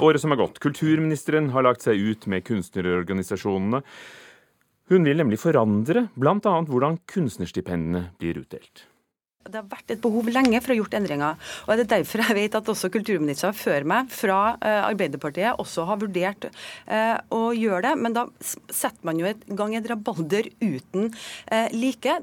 Året 0.02 0.22
som 0.22 0.34
er 0.34 0.40
gått. 0.40 0.62
Kulturministeren 0.62 1.52
har 1.54 1.66
lagt 1.66 1.84
seg 1.84 1.98
ut 1.98 2.26
med 2.30 2.46
kunstnerorganisasjonene. 2.46 3.82
Hun 4.90 5.06
vil 5.06 5.18
nemlig 5.18 5.38
forandre 5.42 6.08
bl.a. 6.18 6.56
hvordan 6.68 6.98
kunstnerstipendene 7.10 8.08
blir 8.20 8.42
utdelt. 8.42 8.86
Det 9.44 9.58
har 9.60 9.66
vært 9.68 9.92
et 9.92 10.02
behov 10.02 10.28
lenge 10.32 10.60
for 10.62 10.72
å 10.72 10.74
ha 10.74 10.80
gjort 10.80 10.96
endringer. 10.96 11.40
og 11.66 11.76
Det 11.76 11.84
er 11.84 11.90
derfor 11.98 12.24
jeg 12.24 12.36
vet 12.38 12.58
at 12.58 12.70
også 12.72 12.90
kulturministeren 12.94 13.56
før 13.56 13.84
meg 13.88 14.12
fra 14.12 14.38
eh, 14.56 14.80
Arbeiderpartiet 14.88 15.60
også 15.60 15.84
har 15.90 16.00
vurdert 16.00 16.48
eh, 16.48 17.16
å 17.28 17.42
gjøre 17.52 17.82
det. 17.88 17.94
Men 18.00 18.16
da 18.16 18.26
setter 18.40 19.04
man 19.04 19.20
jo 19.20 19.28
i 19.28 19.34
gang 19.58 19.76
et 19.76 19.90
rabalder 19.90 20.48
uten 20.64 21.10
eh, 21.52 21.68
like. 21.76 22.20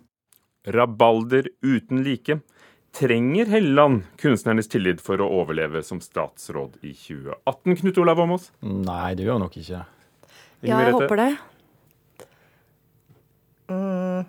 Rabalder 0.65 1.51
uten 1.61 2.01
like. 2.05 2.41
Trenger 2.91 3.47
Helleland 3.53 4.03
kunstnernes 4.19 4.67
tillit 4.67 4.99
for 5.01 5.21
å 5.23 5.29
overleve 5.39 5.79
som 5.85 6.01
statsråd 6.03 6.81
i 6.83 6.91
2018, 6.91 7.77
Knut 7.79 8.01
Olav 8.03 8.19
Åmås? 8.19 8.49
Nei, 8.67 9.13
det 9.15 9.23
gjør 9.23 9.37
han 9.37 9.45
nok 9.45 9.55
ikke. 9.61 9.85
Ja, 10.61 10.81
jeg 10.83 10.97
håper 10.97 11.21
det. 11.21 11.29
Mm. 13.71 14.27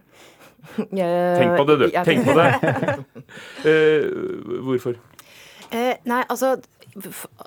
Tenk 0.76 1.56
på 1.56 1.64
det, 1.68 1.78
du. 1.80 1.86
Tenk 2.04 2.26
på 2.28 2.36
det. 2.38 2.50
Eh, 3.64 4.04
hvorfor? 4.66 4.96
Eh, 5.72 5.94
nei, 6.04 6.18
altså 6.28 6.56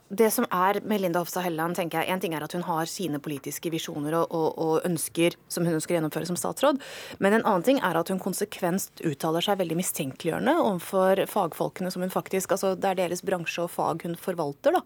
det 0.10 0.32
som 0.34 0.46
er 0.50 0.80
med 0.88 1.02
Linda 1.02 1.22
Hofstad 1.22 1.46
Helleland, 1.46 1.76
tenker 1.78 2.02
jeg, 2.02 2.10
En 2.10 2.20
ting 2.20 2.34
er 2.34 2.44
at 2.44 2.54
hun 2.54 2.64
har 2.66 2.88
sine 2.90 3.20
politiske 3.22 3.70
visjoner 3.70 4.16
og, 4.18 4.32
og, 4.34 4.58
og, 4.58 4.74
ønsker 4.88 5.36
som 5.52 5.66
hun 5.68 5.78
ønsker 5.78 5.94
å 5.94 5.98
gjennomføre 6.00 6.30
som 6.30 6.40
statsråd. 6.40 6.82
Men 7.20 7.38
en 7.38 7.46
annen 7.46 7.66
ting 7.66 7.80
er 7.84 7.98
at 8.00 8.10
hun 8.10 8.22
konsekvent 8.22 9.04
uttaler 9.06 9.46
seg 9.46 9.60
veldig 9.62 9.78
mistenkeliggjørende 9.78 10.56
overfor 10.64 11.24
fagfolkene 11.30 11.92
som 11.94 12.06
hun 12.06 12.14
faktisk 12.14 12.56
altså 12.56 12.74
Det 12.76 12.90
er 12.92 13.00
deres 13.04 13.24
bransje 13.26 13.66
og 13.66 13.72
fag 13.74 14.06
hun 14.08 14.18
forvalter. 14.20 14.78
Da 14.78 14.82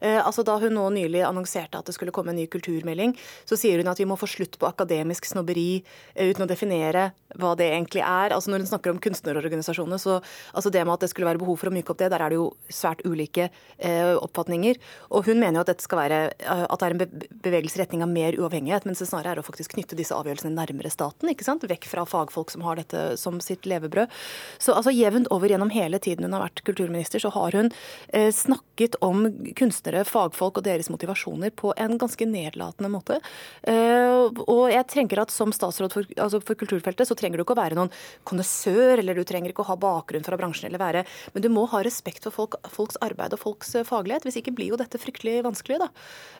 eh, 0.00 0.18
altså 0.18 0.44
da 0.46 0.58
hun 0.62 0.74
nå 0.74 0.88
nylig 0.96 1.22
annonserte 1.26 1.78
at 1.78 1.86
det 1.86 1.96
skulle 1.96 2.14
komme 2.14 2.34
en 2.34 2.40
ny 2.40 2.48
kulturmelding, 2.50 3.14
så 3.48 3.58
sier 3.58 3.80
hun 3.80 3.90
at 3.90 4.00
vi 4.00 4.08
må 4.08 4.18
få 4.20 4.28
slutt 4.30 4.58
på 4.60 4.68
akademisk 4.68 5.28
snobberi 5.30 5.82
eh, 6.14 6.30
uten 6.30 6.46
å 6.46 6.50
definere 6.50 7.10
hva 7.38 7.54
det 7.58 7.70
egentlig 7.70 8.02
er. 8.02 8.34
Altså 8.34 8.50
Når 8.50 8.64
hun 8.64 8.72
snakker 8.72 8.94
om 8.94 9.02
kunstnerorganisasjonene, 9.02 10.00
så 10.02 10.18
altså 10.18 10.74
det 10.74 10.84
med 10.84 10.96
at 10.98 11.06
det 11.06 11.12
skulle 11.14 11.30
være 11.30 11.42
behov 11.42 11.60
for 11.62 11.70
å 11.70 11.74
myke 11.74 11.94
opp 11.94 12.02
det, 12.02 12.10
der 12.10 12.24
er 12.24 12.32
det 12.32 12.40
jo 12.40 12.50
svært 12.74 13.06
ulike 13.06 13.50
Eh, 13.80 13.99
oppfatninger. 14.20 14.80
Og 15.10 15.28
hun 15.28 15.40
mener 15.40 15.58
jo 15.58 15.64
at, 15.64 15.72
dette 15.72 15.86
skal 15.86 16.02
være, 16.02 16.20
eh, 16.38 16.64
at 16.66 16.82
det 16.82 16.88
er 16.88 16.96
en 16.96 17.02
bevegelse 17.46 17.78
i 17.78 17.82
retning 17.82 18.04
av 18.04 18.12
mer 18.12 18.36
uavhengighet, 18.38 18.86
mens 18.88 19.02
det 19.02 19.08
snarere 19.10 19.36
er 19.36 19.42
å 19.42 19.46
faktisk 19.46 19.76
knytte 19.76 19.98
disse 19.98 20.16
avgjørelsene 20.16 20.54
nærmere 20.56 20.92
staten. 20.92 21.30
ikke 21.30 21.46
sant? 21.46 21.66
Vekk 21.66 21.88
fra 21.90 22.06
fagfolk 22.08 22.50
som 22.52 22.64
har 22.66 22.80
dette 22.80 23.16
som 23.20 23.40
sitt 23.44 23.66
levebrød. 23.68 24.10
Så 24.58 24.74
altså 24.76 24.94
jevnt 24.94 25.30
over 25.34 25.50
gjennom 25.50 25.72
hele 25.74 25.98
tiden 25.98 26.26
hun 26.26 26.36
har 26.36 26.46
vært 26.48 26.64
kulturminister, 26.66 27.22
så 27.22 27.32
har 27.34 27.56
hun 27.56 27.70
eh, 28.12 28.30
snakket 28.34 28.98
om 29.04 29.26
kunstnere, 29.58 30.04
fagfolk 30.08 30.60
og 30.60 30.66
deres 30.66 30.90
motivasjoner 30.92 31.54
på 31.56 31.74
en 31.76 31.98
ganske 32.00 32.26
nedlatende 32.26 32.90
måte. 32.92 33.20
Eh, 33.62 34.30
og 34.46 34.70
jeg 34.72 34.86
tenker 34.90 35.22
at 35.22 35.34
som 35.34 35.52
statsråd 35.54 35.94
for, 35.94 36.08
altså 36.16 36.40
for 36.44 36.58
kulturfeltet, 36.58 37.08
så 37.08 37.16
trenger 37.18 37.40
du 37.40 37.44
ikke 37.44 37.56
å 37.56 37.62
være 37.62 37.78
noen 37.78 37.92
kondisør, 38.28 38.98
eller 39.00 39.18
du 39.18 39.24
trenger 39.28 39.52
ikke 39.52 39.64
å 39.64 39.70
ha 39.70 39.78
bakgrunn 39.80 40.26
fra 40.26 40.38
bransjen, 40.40 40.68
eller 40.70 40.82
være, 40.82 41.04
men 41.34 41.44
du 41.44 41.50
må 41.52 41.66
ha 41.72 41.82
respekt 41.86 42.26
for 42.26 42.34
folk, 42.34 42.58
folks 42.70 42.98
arbeid 43.04 43.34
og 43.36 43.42
folks 43.42 43.74
eh, 43.78 43.86
faglighet. 43.90 44.26
Hvis 44.26 44.40
ikke 44.40 44.54
blir 44.56 44.72
jo 44.72 44.80
dette 44.80 45.00
fryktelig 45.00 45.40
vanskelig. 45.46 45.80
Da. 45.82 45.90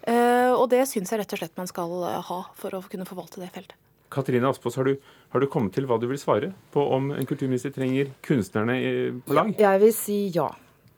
Eh, 0.09 0.51
og 0.55 0.69
det 0.73 0.87
syns 0.91 1.13
jeg 1.13 1.23
rett 1.23 1.37
og 1.37 1.43
slett 1.43 1.61
man 1.61 1.71
skal 1.71 1.95
eh, 2.09 2.19
ha 2.31 2.41
for 2.59 2.79
å 2.79 2.83
kunne 2.87 3.09
forvalte 3.09 3.43
det 3.43 3.53
feltet. 3.55 3.77
Katrine 4.11 4.49
Aspås, 4.51 4.75
har, 4.81 4.89
har, 5.31 5.43
du 5.43 5.47
kommet 5.47 5.77
til 5.77 5.87
hva 5.87 6.01
du 6.03 6.09
vil 6.11 6.19
svare 6.19 6.51
på 6.75 6.83
om 6.97 7.13
en 7.15 7.29
kulturminister 7.29 7.71
trenger 7.71 8.11
kunstnerne 8.27 8.75
på 9.23 9.37
lag? 9.37 9.53
Jeg 9.55 9.83
vil 9.85 9.95
si 9.95 10.19
ja. 10.35 10.49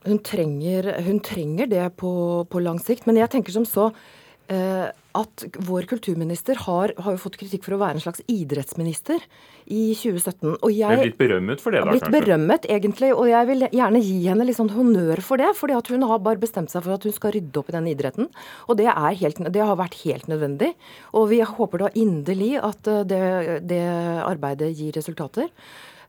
Hun 0.02 0.18
trenger, 0.25 0.88
hun 1.04 1.21
trenger 1.23 1.68
det 1.71 1.85
på, 2.00 2.12
på, 2.50 2.62
lang 2.64 2.80
sikt. 2.82 3.04
Men 3.06 3.21
jeg 3.21 3.30
tenker 3.35 3.54
som 3.54 3.68
så 3.68 3.90
eh, 4.50 4.88
at 5.19 5.45
vår 5.66 5.87
kulturminister 5.90 6.59
har, 6.64 6.92
har, 6.97 7.16
jo 7.16 7.21
fått 7.21 7.38
kritikk 7.40 7.66
for 7.66 7.76
å 7.76 7.81
være 7.83 7.99
en 7.99 8.04
slags 8.04 8.23
idrettsminister 8.31 9.21
i 9.66 9.92
2017. 9.99 10.57
Og 10.59 10.73
jeg 10.73 10.88
er 10.88 11.04
blitt 11.04 11.21
berømmet 11.21 11.62
for 11.62 11.75
det, 11.75 11.83
da? 11.85 11.92
Blitt 11.92 12.07
kanskje? 12.07 12.19
berømmet, 12.19 12.66
egentlig. 12.73 13.12
Og 13.14 13.28
jeg 13.31 13.50
vil 13.50 13.66
gjerne 13.69 14.02
gi 14.02 14.16
henne 14.25 14.49
litt 14.49 14.59
sånn 14.59 14.73
honnør 14.73 15.23
for 15.25 15.42
det. 15.42 15.52
fordi 15.59 15.76
at 15.78 15.92
hun 15.92 16.09
har 16.09 16.25
bare 16.25 16.42
bestemt 16.42 16.73
seg 16.73 16.87
for 16.87 16.97
at 16.97 17.07
hun 17.07 17.14
skal 17.14 17.37
rydde 17.37 17.61
opp 17.61 17.71
i 17.71 17.76
den 17.76 17.92
idretten. 17.92 18.33
Og 18.69 18.81
det, 18.81 18.88
helt, 19.23 19.45
det 19.52 19.62
har 19.62 19.78
vært 19.81 20.00
helt 20.02 20.28
nødvendig. 20.33 20.73
Og 21.12 21.31
vi 21.33 21.42
håper 21.45 21.87
da 21.87 21.95
inderlig 21.95 22.54
at 22.62 22.90
eh, 22.90 23.04
det, 23.09 23.25
det 23.69 23.85
arbeidet 24.25 24.73
gir 24.76 24.95
resultater. 24.97 25.50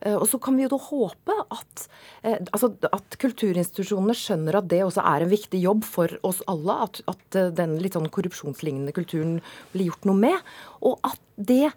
Eh, 0.02 0.14
og 0.16 0.26
så 0.30 0.40
kan 0.42 0.56
vi 0.56 0.66
jo 0.66 0.72
da 0.74 0.80
håpe 0.80 1.36
at, 1.54 1.86
eh, 2.22 2.38
altså, 2.52 2.72
at 2.90 3.18
kulturinstitusjonene 3.22 4.16
skjønner 4.18 4.60
at 4.60 4.70
det 4.70 4.82
også 4.84 5.04
er 5.14 5.24
en 5.24 5.34
viktig 5.34 5.60
jobb 5.62 5.84
for 5.88 6.16
oss 6.26 6.42
alle. 6.50 6.78
At, 6.88 7.02
at 7.10 7.40
den 7.58 7.76
litt 7.82 7.98
sånn 7.98 8.10
korrupsjonslignende 8.12 8.94
kulturen 8.96 9.38
blir 9.74 9.92
gjort 9.92 10.08
noe 10.10 10.24
med. 10.28 10.56
Og 10.84 10.98
at 11.06 11.20
det 11.36 11.68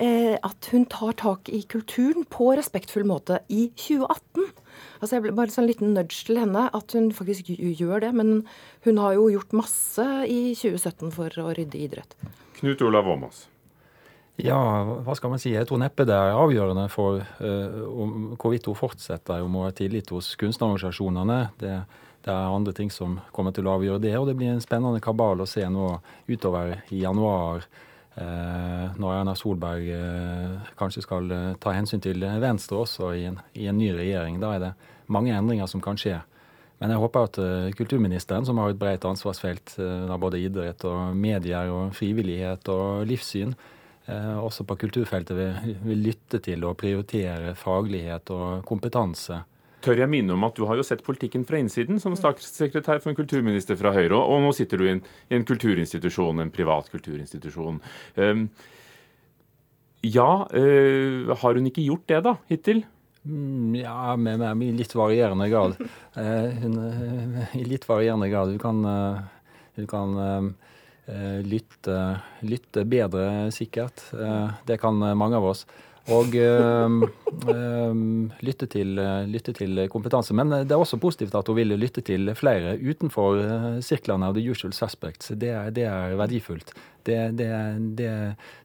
at 0.00 0.66
hun 0.72 0.86
tar 0.88 1.10
tak 1.20 1.50
i 1.52 1.58
kulturen 1.68 2.24
på 2.32 2.46
respektfull 2.56 3.04
måte 3.04 3.42
i 3.52 3.66
2018. 3.76 4.46
Altså 5.02 5.18
jeg 5.18 5.26
ble 5.26 5.34
Bare 5.36 5.52
sånn 5.52 5.68
liten 5.68 5.92
nudge 5.92 6.22
til 6.24 6.40
henne 6.40 6.70
at 6.72 6.96
hun 6.96 7.10
faktisk 7.12 7.50
gjør 7.52 8.06
det. 8.06 8.14
Men 8.16 8.30
hun 8.88 9.02
har 9.02 9.18
jo 9.18 9.28
gjort 9.34 9.52
masse 9.60 10.08
i 10.24 10.54
2017 10.56 11.12
for 11.12 11.36
å 11.44 11.50
rydde 11.52 11.84
idrett. 11.84 12.16
Knut 12.62 12.80
Olav 12.88 13.12
Åmås. 13.12 13.49
Ja, 14.44 14.58
hva 15.04 15.14
skal 15.16 15.32
man 15.32 15.40
si. 15.42 15.52
Jeg 15.54 15.68
tror 15.68 15.80
neppe 15.82 16.06
det 16.08 16.14
er 16.16 16.36
avgjørende 16.38 16.86
for 16.92 17.20
uh, 17.20 17.80
om, 17.90 18.12
hvorvidt 18.40 18.68
hun 18.70 18.78
fortsetter 18.78 19.44
om 19.44 19.58
hun 19.58 19.66
har 19.66 19.76
tillit 19.76 20.10
hos 20.14 20.32
kunstnerorganisasjonene. 20.40 21.40
Det, 21.60 21.74
det, 22.24 22.32
er 22.32 22.54
andre 22.54 22.74
ting 22.76 22.92
som 22.94 23.18
kommer 23.34 23.54
til 23.56 23.68
å 23.68 23.76
avgjøre 23.76 24.02
det. 24.02 24.14
Og 24.18 24.28
det 24.30 24.36
blir 24.38 24.52
en 24.54 24.64
spennende 24.64 25.02
kabal 25.04 25.42
å 25.42 25.48
se 25.48 25.66
nå 25.68 25.92
utover 26.30 26.78
i 26.94 27.02
januar. 27.04 27.66
Uh, 28.20 28.90
når 29.00 29.20
Erna 29.20 29.36
Solberg 29.38 29.86
uh, 29.94 30.70
kanskje 30.78 31.04
skal 31.04 31.30
ta 31.62 31.72
hensyn 31.76 32.02
til 32.02 32.24
Venstre 32.42 32.80
også 32.82 33.12
i 33.16 33.26
en, 33.30 33.38
i 33.54 33.68
en, 33.70 33.78
ny 33.78 33.92
regjering. 33.96 34.40
Da 34.42 34.54
er 34.56 34.64
det 34.64 34.72
mange 35.10 35.34
endringer 35.36 35.70
som 35.70 35.82
kan 35.84 36.00
skje. 36.00 36.18
Men 36.80 36.94
jeg 36.94 37.02
håper 37.02 37.26
at 37.26 37.36
kulturministeren, 37.76 38.46
som 38.48 38.56
har 38.56 38.72
et 38.72 38.78
bredt 38.80 39.04
ansvarsfelt 39.04 39.74
av 39.82 40.14
både 40.22 40.38
idrett 40.40 40.80
og 40.88 41.12
medier 41.12 41.68
og 41.68 41.90
frivillighet 41.92 42.70
og 42.72 43.02
livssyn, 43.10 43.52
også 44.10 44.64
på 44.66 44.76
kulturfeltet 44.80 45.36
vil, 45.36 45.76
vil 45.84 46.04
lytte 46.10 46.40
til 46.42 46.64
og 46.66 46.76
prioritere 46.80 47.54
faglighet 47.58 48.32
og 48.34 48.64
kompetanse. 48.68 49.40
Tør 49.80 50.02
jeg 50.02 50.12
minne 50.12 50.34
om 50.34 50.44
at 50.44 50.56
du 50.58 50.66
har 50.68 50.76
jo 50.76 50.84
sett 50.84 51.02
politikken 51.04 51.46
fra 51.48 51.60
innsiden 51.60 52.00
som 52.02 52.16
statssekretær 52.18 53.00
for 53.00 53.12
en 53.12 53.16
kulturminister 53.16 53.78
fra 53.80 53.94
Høyre, 53.96 54.18
og 54.18 54.42
nå 54.44 54.52
sitter 54.56 54.80
du 54.80 54.86
i 54.86 54.92
en, 54.92 55.00
i 55.30 55.38
en 55.38 55.46
kulturinstitusjon, 55.48 56.42
en 56.42 56.52
privat 56.52 56.90
kulturinstitusjon. 56.92 57.80
Um, 58.20 58.46
ja, 60.04 60.30
uh, 60.52 61.32
har 61.40 61.56
hun 61.56 61.70
ikke 61.70 61.86
gjort 61.86 62.04
det 62.12 62.20
da, 62.28 62.36
hittil? 62.52 62.84
Mm, 63.24 63.80
ja, 63.80 64.16
med, 64.20 64.40
med, 64.40 64.66
i 64.68 64.76
litt 64.76 64.92
varierende 64.96 65.48
grad. 65.52 65.80
Uh, 66.16 66.60
hun, 66.60 66.76
uh, 66.76 67.56
I 67.56 67.64
litt 67.68 67.88
varierende 67.88 68.28
grad. 68.32 68.52
Hun 68.52 68.60
kan, 68.60 68.84
hun 69.80 69.88
kan 69.88 70.20
Eh, 70.20 70.42
lytte, 71.44 72.00
lytte, 72.46 72.84
bedre, 72.84 73.50
sikkert. 73.54 74.02
Eh, 74.14 74.50
det 74.66 74.80
kan 74.82 74.98
mange 74.98 75.38
av 75.38 75.46
oss. 75.52 75.64
Og 76.10 76.34
eh, 76.34 76.94
lytte, 78.42 78.66
til, 78.72 78.94
lytte, 79.30 79.54
til, 79.54 79.82
kompetanse. 79.92 80.34
Men 80.34 80.52
det 80.64 80.74
er 80.74 80.80
også 80.80 80.98
positivt 81.02 81.36
at 81.38 81.50
hun 81.50 81.58
vil 81.58 81.76
lytte 81.78 82.02
til 82.06 82.32
flere 82.38 82.76
utenfor 82.80 83.42
sirklene 83.84 84.30
av 84.30 84.38
the 84.38 84.44
usual 84.46 84.74
suspects. 84.74 85.32
Det, 85.34 85.52
det 85.76 85.86
er 85.90 86.16
verdifullt. 86.18 86.72
Det, 87.06 87.18
det, 87.38 87.50
det, 87.98 88.10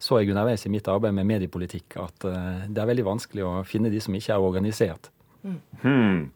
så 0.02 0.22
jeg 0.22 0.34
underveis 0.34 0.66
i 0.66 0.74
mitt 0.74 0.88
arbeid 0.92 1.16
med 1.16 1.28
mediepolitikk, 1.30 2.00
at 2.02 2.26
det 2.26 2.82
er 2.82 2.90
veldig 2.90 3.06
vanskelig 3.08 3.46
å 3.46 3.54
finne 3.68 3.94
de 3.94 4.02
som 4.04 4.16
ikke 4.18 4.34
er 4.36 4.48
organisert. 4.50 5.12
Mm. 5.84 6.32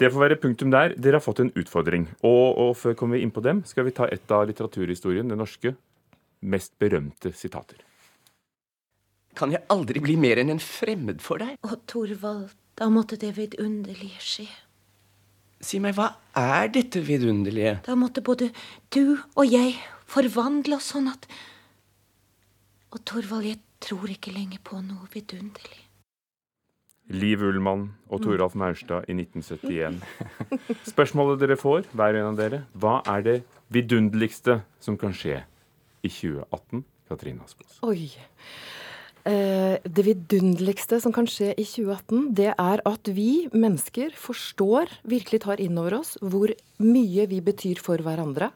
Det 0.00 0.08
får 0.10 0.24
være 0.24 0.40
punktum 0.40 0.72
der. 0.72 0.96
Dere 0.96 1.20
har 1.20 1.24
fått 1.24 1.42
en 1.44 1.52
utfordring. 1.58 2.08
Og, 2.24 2.58
og 2.64 2.74
før 2.80 2.96
kommer 2.98 3.18
vi 3.18 3.26
inn 3.26 3.34
på 3.34 3.44
dem, 3.44 3.62
skal 3.68 3.86
vi 3.86 3.94
ta 3.96 4.08
et 4.10 4.34
av 4.34 4.46
litteraturhistorien, 4.48 5.28
det 5.28 5.38
norske, 5.38 5.74
mest 6.42 6.74
berømte 6.82 7.34
sitater. 7.36 7.82
Kan 9.38 9.54
jeg 9.54 9.64
aldri 9.72 10.02
bli 10.04 10.16
mer 10.20 10.42
enn 10.42 10.52
en 10.52 10.60
fremmed 10.62 11.22
for 11.24 11.40
deg? 11.40 11.56
Å, 11.64 11.78
Torvald, 11.88 12.50
da 12.76 12.88
måtte 12.92 13.16
det 13.20 13.32
vidunderlige 13.38 14.20
skje. 14.20 14.48
Si 15.62 15.78
meg, 15.78 15.94
hva 15.96 16.08
er 16.36 16.72
dette 16.74 17.00
vidunderlige? 17.06 17.78
Da 17.86 17.94
måtte 17.98 18.24
både 18.24 18.50
du 18.92 19.14
og 19.14 19.44
jeg 19.46 19.76
forvandle 20.10 20.80
oss 20.80 20.90
sånn 20.92 21.08
at 21.12 21.28
Og 22.92 23.00
Torvald, 23.08 23.46
jeg 23.46 23.62
tror 23.80 24.10
ikke 24.12 24.34
lenger 24.34 24.60
på 24.66 24.82
noe 24.84 25.06
vidunderlig. 25.14 25.86
Liv 27.10 27.42
Ullmann 27.42 27.88
og 28.08 28.20
mm. 28.20 28.24
Toralf 28.24 28.54
Maurstad 28.58 29.08
i 29.10 29.16
1971. 29.16 29.98
Spørsmålet 30.92 31.42
dere 31.42 31.58
får, 31.58 31.88
hver 31.92 32.18
en 32.20 32.30
av 32.30 32.38
dere, 32.38 32.62
hva 32.78 33.00
er 33.10 33.26
det 33.26 33.36
vidunderligste 33.74 34.60
som 34.82 34.98
kan 35.00 35.14
skje 35.16 35.42
i 36.02 36.10
2018? 36.10 36.84
Katrine 37.10 37.44
Aspaas. 37.44 37.80
Oi. 37.84 38.12
Eh, 39.28 39.76
det 39.82 40.02
vidunderligste 40.06 40.98
som 41.02 41.14
kan 41.14 41.28
skje 41.30 41.52
i 41.54 41.66
2018, 41.66 42.32
det 42.34 42.50
er 42.54 42.82
at 42.88 43.10
vi 43.14 43.46
mennesker 43.54 44.14
forstår, 44.18 44.90
virkelig 45.06 45.44
tar 45.44 45.62
inn 45.62 45.78
over 45.78 46.00
oss, 46.00 46.16
hvor 46.22 46.50
mye 46.82 47.28
vi 47.30 47.42
betyr 47.44 47.82
for 47.82 48.02
hverandre. 48.02 48.50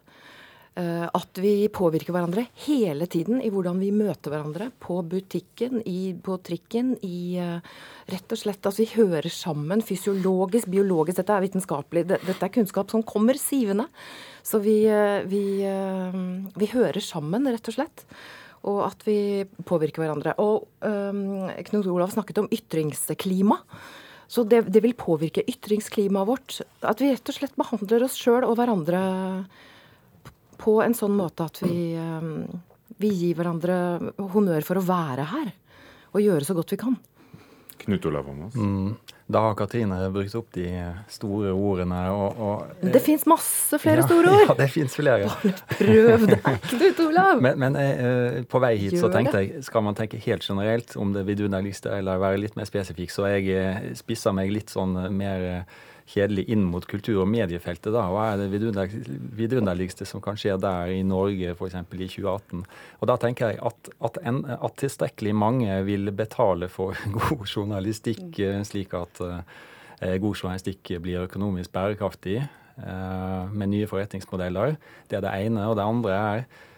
Eh, 0.77 1.05
at 1.09 1.39
vi 1.41 1.71
påvirker 1.73 2.13
hverandre 2.13 2.43
hele 2.67 3.07
tiden 3.09 3.39
i 3.41 3.49
hvordan 3.49 3.79
vi 3.81 3.89
møter 3.97 4.29
hverandre. 4.29 4.69
På 4.77 4.99
butikken, 5.09 5.81
i, 5.89 6.13
på 6.13 6.37
trikken, 6.45 6.93
i 7.07 7.39
eh, 7.41 7.77
Rett 8.07 8.31
og 8.31 8.39
slett 8.39 8.69
altså 8.69 8.85
vi 8.85 8.91
hører 8.93 9.33
sammen 9.33 9.81
fysiologisk, 9.83 10.69
biologisk. 10.71 11.17
Dette 11.19 11.33
er 11.33 11.47
vitenskapelig. 11.47 12.05
Dette 12.13 12.37
er 12.37 12.53
kunnskap 12.55 12.93
som 12.93 13.03
kommer 13.09 13.41
sivende. 13.41 13.89
Så 14.47 14.61
vi, 14.63 14.83
eh, 14.85 15.25
vi, 15.27 15.45
vi 16.61 16.69
hører 16.71 17.03
sammen, 17.03 17.49
rett 17.51 17.73
og 17.73 17.79
slett. 17.79 18.05
Og 18.69 18.83
at 18.85 19.01
vi 19.09 19.47
påvirker 19.67 20.05
hverandre. 20.05 20.35
Og 20.43 20.69
um, 20.85 21.49
Knut 21.71 21.89
Olav 21.89 22.13
snakket 22.13 22.43
om 22.43 22.51
ytringsklima. 22.53 23.59
Så 24.29 24.45
det, 24.47 24.65
det 24.75 24.83
vil 24.85 24.95
påvirke 24.99 25.45
ytringsklimaet 25.47 26.29
vårt. 26.29 26.59
At 26.83 27.03
vi 27.03 27.13
rett 27.15 27.33
og 27.33 27.39
slett 27.39 27.59
behandler 27.59 28.07
oss 28.07 28.19
sjøl 28.21 28.47
og 28.47 28.59
hverandre 28.59 29.03
på 30.59 30.79
en 30.85 30.97
sånn 30.97 31.17
måte 31.17 31.47
at 31.47 31.61
vi, 31.65 31.95
eh, 31.99 32.31
vi 33.03 33.13
gir 33.13 33.37
hverandre 33.39 33.77
honnør 34.35 34.67
for 34.67 34.81
å 34.81 34.87
være 34.87 35.29
her. 35.33 35.53
Og 36.15 36.25
gjøre 36.25 36.49
så 36.49 36.57
godt 36.57 36.73
vi 36.73 36.81
kan. 36.81 36.97
Knut 37.83 38.07
Olav 38.09 38.29
Åmås. 38.31 38.55
Mm. 38.55 38.95
Da 39.27 39.41
har 39.43 39.55
Katrine 39.59 39.97
brukt 40.15 40.35
opp 40.39 40.53
de 40.55 40.69
store 41.11 41.51
ordene. 41.53 41.99
Og, 42.15 42.39
og, 42.41 42.85
det 42.95 43.03
fins 43.05 43.27
masse 43.29 43.79
flere 43.83 44.05
ja, 44.05 44.07
store 44.07 44.31
ord! 44.37 44.45
Ja, 44.47 44.55
det 44.61 44.69
fins 44.73 44.95
flere. 44.97 45.29
prøv 45.77 46.27
deg, 46.31 46.47
Knut 46.71 47.03
Olav! 47.09 47.43
Men, 47.43 47.59
men 47.63 47.79
jeg, 47.81 48.47
på 48.51 48.63
vei 48.63 48.73
hit 48.79 48.97
Gjør 48.97 49.07
så 49.07 49.11
tenkte 49.13 49.43
jeg, 49.43 49.65
skal 49.67 49.85
man 49.87 49.99
tenke 49.99 50.21
helt 50.23 50.47
generelt 50.47 50.95
om 51.01 51.13
det 51.17 51.27
vidunderligste, 51.29 51.93
eller 51.99 52.23
være 52.23 52.41
litt 52.47 52.57
mer 52.59 52.71
spesifikk, 52.71 53.13
så 53.13 53.29
jeg 53.35 53.97
spisser 53.99 54.35
meg 54.37 54.55
litt 54.55 54.73
sånn 54.73 54.95
mer 55.19 55.67
kjedelig 56.07 56.47
inn 56.53 56.65
mot 56.71 56.85
kultur- 56.87 57.23
og 57.23 57.29
mediefeltet. 57.31 57.93
da, 57.95 58.07
Hva 58.13 58.33
er 58.33 58.43
det 58.43 58.61
vidunderligste 59.37 60.07
som 60.07 60.23
kan 60.23 60.39
skje 60.39 60.57
der 60.63 60.93
i 60.95 61.03
Norge 61.03 61.55
f.eks. 61.55 61.75
i 61.75 62.09
2018? 62.09 62.67
Og 63.01 63.09
Da 63.11 63.17
tenker 63.17 63.51
jeg 63.51 63.63
at, 63.63 63.91
at, 64.01 64.21
en, 64.23 64.45
at, 64.47 64.77
tilstrekkelig 64.77 65.35
mange 65.35 65.81
vil 65.85 66.13
betale 66.13 66.69
for 66.69 66.95
god 67.19 67.47
journalistikk, 67.47 68.39
eh, 68.39 68.63
slik 68.65 68.95
at 68.95 69.21
uh, 69.21 69.43
god 70.03 70.35
journalistikk 70.37 70.95
blir 71.03 71.27
økonomisk 71.27 71.73
bærekraftig 71.73 72.39
uh, 72.43 73.51
med 73.51 73.75
nye 73.75 73.91
forretningsmodeller. 73.91 74.77
Det 75.11 75.19
er 75.19 75.27
det 75.27 75.37
ene. 75.47 75.67
Og 75.67 75.77
det 75.77 75.91
andre 75.91 76.17
er 76.17 76.47
Eh, 76.47 76.76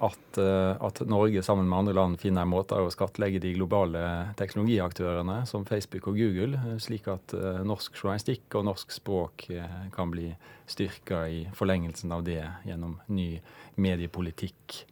at, 0.00 0.38
eh, 0.38 0.76
at, 0.80 1.00
Norge 1.06 1.42
sammen 1.42 1.68
med 1.68 1.78
andre 1.78 1.94
land 1.94 2.20
finner 2.20 2.46
måter 2.48 2.80
å 2.80 2.92
skattlegge 2.92 3.42
de 3.42 3.52
globale 3.52 4.02
teknologiaktørene 4.38 5.42
som 5.48 5.66
Facebook 5.68 6.08
og 6.08 6.16
Google, 6.16 6.56
eh, 6.56 6.78
slik 6.80 7.10
at 7.12 7.34
norsk 7.66 7.98
journalistikk 7.98 8.56
og 8.56 8.64
norsk 8.70 8.94
språk 8.94 9.48
kan 9.92 10.12
bli 10.12 10.30
styrka 10.70 11.26
i 11.28 11.42
forlengelsen 11.56 12.12
av 12.14 12.24
det 12.24 12.40
gjennom 12.64 12.98
ny 13.12 13.34
mediepolitikk. 13.76 14.84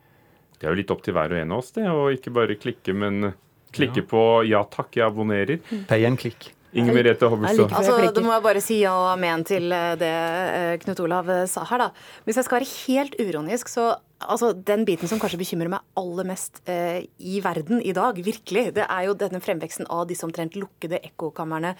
Det 0.58 0.66
er 0.66 0.74
jo 0.74 0.80
litt 0.80 0.92
opp 0.92 1.04
til 1.06 1.14
hver 1.16 1.32
og 1.32 1.40
en 1.40 1.54
av 1.54 1.62
oss, 1.62 1.70
det, 1.72 1.86
å 1.88 2.08
ikke 2.12 2.34
bare 2.34 2.58
klikke, 2.58 2.92
men 2.92 3.32
klikke 3.72 4.02
ja. 4.02 4.08
på 4.10 4.22
'ja 4.44 4.64
takk, 4.64 4.96
jeg 4.96 5.06
abonnerer'. 5.06 5.60
Pay 5.86 6.04
and 6.04 6.18
click. 6.18 6.52
Inger 6.72 6.92
Merete 6.92 7.24
Hobbelstad. 7.24 7.72
Altså, 7.72 8.12
da 8.12 8.20
må 8.20 8.32
jeg 8.34 8.42
bare 8.44 8.60
si 8.60 8.82
ja 8.82 8.92
og 8.92 9.06
amen 9.14 9.44
til 9.44 9.70
det 9.70 10.80
Knut 10.82 11.00
Olav 11.00 11.30
sa 11.48 11.64
her, 11.64 11.78
da. 11.78 11.88
Hvis 12.26 12.36
jeg 12.36 12.44
skal 12.44 12.60
være 12.60 12.72
helt 12.84 13.16
uronisk, 13.16 13.68
så 13.72 13.96
Altså, 14.18 14.50
Den 14.52 14.82
biten 14.84 15.06
som 15.06 15.20
kanskje 15.22 15.38
bekymrer 15.38 15.70
meg 15.70 15.84
aller 15.98 16.26
mest 16.26 16.58
eh, 16.66 17.04
i 17.22 17.38
verden 17.42 17.78
i 17.86 17.92
dag, 17.94 18.16
virkelig, 18.18 18.72
det 18.74 18.86
er 18.90 19.04
jo 19.06 19.14
denne 19.14 19.38
fremveksten 19.38 19.86
av 19.94 20.08
disse 20.10 20.26
omtrent 20.26 20.56
lukkede 20.58 20.98
ekkokamrene, 21.06 21.76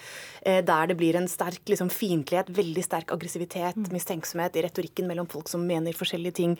eh, 0.47 0.61
der 0.63 0.87
det 0.87 0.97
blir 1.01 1.19
en 1.19 1.27
sterk 1.27 1.67
liksom, 1.67 1.91
fiendtlighet, 1.91 2.53
veldig 2.55 2.85
sterk 2.87 3.11
aggressivitet, 3.15 3.75
mm. 3.75 3.89
mistenksomhet 3.91 4.55
i 4.55 4.63
retorikken 4.69 5.09
mellom 5.11 5.27
folk 5.27 5.51
som 5.51 5.65
mener 5.67 5.97
forskjellige 5.99 6.37
ting 6.39 6.55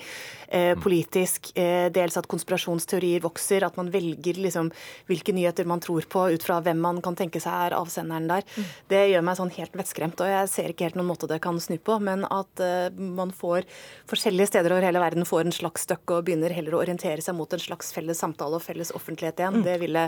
eh, 0.49 0.75
mm. 0.75 0.83
politisk. 0.83 1.53
Eh, 1.55 1.87
dels 1.95 2.19
at 2.19 2.27
konspirasjonsteorier 2.27 3.23
vokser, 3.23 3.63
at 3.63 3.79
man 3.79 3.93
velger 3.95 4.43
liksom, 4.43 4.73
hvilke 5.07 5.37
nyheter 5.37 5.69
man 5.69 5.85
tror 5.85 6.11
på 6.11 6.27
ut 6.35 6.43
fra 6.43 6.59
hvem 6.65 6.83
man 6.83 6.99
kan 7.07 7.15
tenke 7.19 7.39
seg 7.45 7.55
er 7.69 7.79
avsenderen 7.79 8.27
der. 8.27 8.43
Mm. 8.59 8.75
Det 8.91 9.05
gjør 9.13 9.27
meg 9.31 9.39
sånn 9.39 9.55
helt 9.61 9.79
vettskremt, 9.79 10.27
og 10.27 10.35
jeg 10.35 10.51
ser 10.57 10.75
ikke 10.75 10.91
helt 10.91 10.99
noen 10.99 11.13
måte 11.13 11.31
det 11.31 11.39
kan 11.45 11.63
snu 11.63 11.79
på, 11.79 12.01
men 12.03 12.27
at 12.27 12.67
eh, 12.67 12.91
man 12.99 13.31
får 13.31 13.63
forskjellige 14.11 14.51
steder 14.57 14.75
over 14.75 14.91
hele 14.91 15.07
verden 15.07 15.29
får 15.29 15.47
en 15.47 15.55
slags 15.55 15.68
slags 15.69 15.87
støkk 15.87 16.17
og 16.17 16.25
begynner 16.27 16.53
heller 16.55 16.77
å 16.77 16.83
orientere 16.83 17.23
seg 17.23 17.37
mot 17.37 17.53
en 17.53 17.61
slags 17.61 17.93
felles 17.93 18.19
samtale 18.19 18.57
og 18.59 18.65
felles 18.65 18.93
offentlighet 18.97 19.39
igjen. 19.39 19.61
Mm. 19.61 19.65
Det 19.67 19.77
ville 19.83 20.05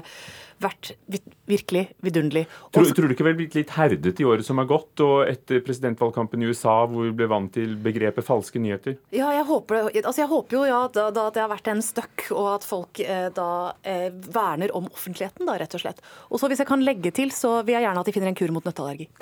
vært 0.60 0.92
virkelig 1.48 1.86
vidunderlig. 2.04 2.46
Tror, 2.72 2.90
tror, 2.94 3.08
du 3.08 3.14
ikke 3.14 3.26
vel 3.26 3.36
blitt 3.38 3.56
litt 3.56 3.72
herdet 3.74 4.20
i 4.20 4.26
året 4.28 4.46
som 4.46 4.60
har 4.60 4.68
gått, 4.70 5.00
og 5.04 5.24
etter 5.28 5.62
presidentvalgkampen 5.64 6.42
i 6.42 6.50
USA 6.50 6.84
hvor 6.86 7.06
vi 7.08 7.14
ble 7.16 7.28
vant 7.30 7.52
til 7.54 7.76
begrepet 7.80 8.26
falske 8.26 8.60
nyheter? 8.60 8.98
Ja, 9.14 9.30
jeg 9.34 9.46
håper, 9.48 9.90
altså 10.02 10.22
jeg 10.22 10.30
håper 10.30 10.58
jo 10.58 10.64
ja, 10.68 10.80
da, 10.92 11.08
da, 11.14 11.28
at 11.30 11.36
det 11.36 11.44
har 11.44 11.52
vært 11.52 11.70
en 11.72 11.82
støkk, 11.84 12.26
og 12.36 12.50
at 12.56 12.66
folk 12.68 13.00
eh, 13.04 13.28
da 13.36 13.50
eh, 13.82 14.08
verner 14.10 14.74
om 14.76 14.88
offentligheten, 14.90 15.48
da, 15.48 15.56
rett 15.60 15.76
og 15.76 15.84
slett. 15.84 16.04
Og 16.28 16.42
så 16.42 16.50
hvis 16.50 16.62
jeg 16.62 16.70
kan 16.70 16.84
legge 16.84 17.12
til, 17.16 17.32
så 17.34 17.60
vil 17.64 17.78
jeg 17.78 17.86
gjerne 17.88 18.04
at 18.04 18.10
de 18.10 18.16
finner 18.16 18.32
en 18.32 18.38
kur 18.38 18.54
mot 18.54 18.68
nøtteallergi. 18.68 19.08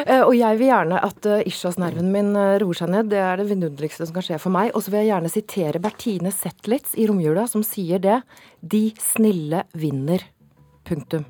Eh, 0.00 0.22
og 0.22 0.32
jeg 0.34 0.56
vil 0.58 0.70
gjerne 0.70 0.98
at 1.04 1.26
uh, 1.28 1.42
ischiasnerven 1.46 2.08
min 2.12 2.30
uh, 2.36 2.56
roer 2.62 2.78
seg 2.78 2.90
ned. 2.92 3.10
Det 3.12 3.18
er 3.20 3.40
det 3.40 3.46
vidunderligste 3.50 4.06
som 4.08 4.16
kan 4.20 4.26
skje 4.26 4.40
for 4.40 4.52
meg. 4.54 4.74
Og 4.74 4.84
så 4.84 4.92
vil 4.92 5.04
jeg 5.04 5.12
gjerne 5.14 5.32
sitere 5.32 5.82
Bertine 5.82 6.32
Zetlitz 6.34 6.94
i 7.00 7.08
romjula, 7.08 7.46
som 7.48 7.64
sier 7.66 8.02
det. 8.02 8.20
De 8.60 8.90
snille 9.00 9.64
vinner. 9.72 10.26
Punktum. 10.84 11.24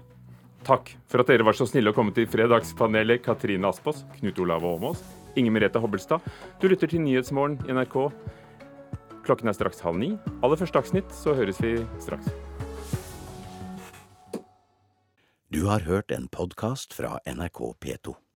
Takk 0.66 0.92
for 1.08 1.22
at 1.22 1.30
dere 1.30 1.46
var 1.46 1.56
så 1.56 1.66
snille 1.68 1.92
å 1.92 1.96
komme 1.96 2.12
til 2.12 2.28
Fredagspanelet, 2.28 3.22
Katrine 3.24 3.70
Aspås, 3.70 4.04
Knut 4.18 4.38
Olav 4.42 4.64
Åmås, 4.66 5.00
Inger 5.40 5.54
Merete 5.54 5.80
Hobbelstad. 5.80 6.20
Du 6.60 6.68
lytter 6.68 6.90
til 6.90 7.00
Nyhetsmorgen 7.04 7.58
i 7.64 7.74
NRK. 7.76 7.96
Klokken 9.24 9.48
er 9.48 9.56
straks 9.56 9.80
halv 9.84 10.00
ni. 10.00 10.12
Aller 10.44 10.60
første 10.60 10.80
Dagsnytt, 10.80 11.12
så 11.16 11.36
høres 11.38 11.60
vi 11.64 11.78
straks. 12.02 12.28
Du 15.50 15.64
har 15.66 15.82
hørt 15.88 16.12
en 16.14 16.28
podkast 16.30 16.94
fra 16.94 17.18
NRK 17.26 17.64
P2. 17.80 18.20